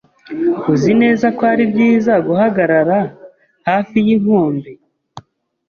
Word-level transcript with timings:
Uzi 0.71 0.91
neza 1.01 1.27
ko 1.37 1.41
ari 1.53 1.63
byiza 1.71 2.13
guhagarara 2.27 2.99
hafi 3.67 3.95
yinkombe? 4.05 4.69